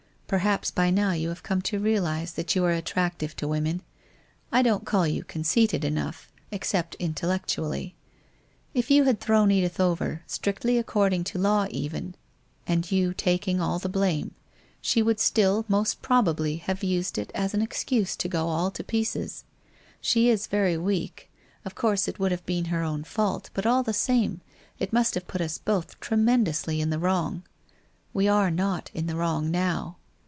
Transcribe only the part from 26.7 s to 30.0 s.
in the wrong. We are not in the wrong now.